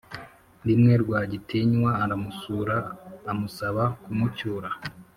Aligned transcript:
Rimwe 0.67 0.93
rwagitinywa 1.03 1.91
aramusura 2.03 2.75
amusaba 3.31 3.83
kumucyura 4.03 4.69